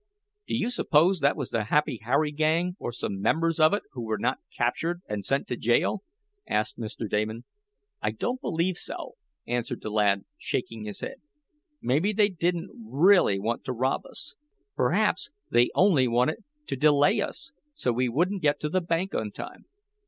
"Do 0.47 0.55
you 0.55 0.71
suppose 0.71 1.19
that 1.19 1.35
was 1.35 1.51
the 1.51 1.65
Happy 1.65 1.99
Harry 2.01 2.31
gang, 2.31 2.75
or 2.79 2.91
some 2.91 3.21
members 3.21 3.59
of 3.59 3.71
it 3.71 3.83
who 3.91 4.01
were 4.01 4.17
not 4.17 4.39
captured 4.51 5.03
and 5.07 5.23
sent 5.23 5.47
to 5.49 5.55
jail?" 5.55 6.01
asked 6.47 6.79
Mr. 6.79 7.07
Damon. 7.07 7.43
"I 8.01 8.09
don't 8.09 8.41
believe 8.41 8.77
so," 8.77 9.13
answered 9.45 9.83
the 9.83 9.91
lad, 9.91 10.25
shaking 10.39 10.85
his 10.85 11.01
head. 11.01 11.21
"Maybe 11.83 12.13
they 12.13 12.29
didn't 12.29 12.71
really 12.83 13.37
want 13.37 13.63
to 13.65 13.73
rob 13.73 14.07
us. 14.07 14.33
Perhaps 14.75 15.29
they 15.51 15.69
only 15.75 16.07
wanted 16.07 16.43
to 16.65 16.75
delay 16.75 17.21
us 17.21 17.51
so 17.75 17.93
we 17.93 18.09
wouldn't 18.09 18.41
get 18.41 18.59
to 18.61 18.69
the 18.69 18.81
bank 18.81 19.13
on 19.13 19.29
time." 19.29 19.65